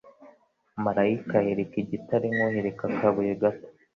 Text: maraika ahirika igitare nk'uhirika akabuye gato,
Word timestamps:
maraika 0.83 1.33
ahirika 1.41 1.75
igitare 1.83 2.25
nk'uhirika 2.35 2.83
akabuye 2.89 3.33
gato, 3.41 3.67